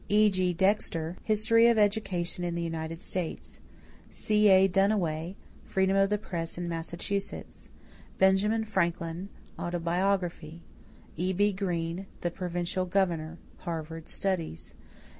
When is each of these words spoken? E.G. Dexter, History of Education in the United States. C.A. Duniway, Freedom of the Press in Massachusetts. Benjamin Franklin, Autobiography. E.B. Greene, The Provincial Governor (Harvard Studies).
E.G. 0.09 0.53
Dexter, 0.53 1.15
History 1.21 1.67
of 1.67 1.77
Education 1.77 2.43
in 2.43 2.55
the 2.55 2.63
United 2.63 2.99
States. 2.99 3.59
C.A. 4.09 4.67
Duniway, 4.67 5.35
Freedom 5.63 5.95
of 5.95 6.09
the 6.09 6.17
Press 6.17 6.57
in 6.57 6.67
Massachusetts. 6.67 7.69
Benjamin 8.17 8.65
Franklin, 8.65 9.29
Autobiography. 9.59 10.63
E.B. 11.17 11.53
Greene, 11.53 12.07
The 12.21 12.31
Provincial 12.31 12.87
Governor 12.87 13.37
(Harvard 13.59 14.09
Studies). 14.09 14.73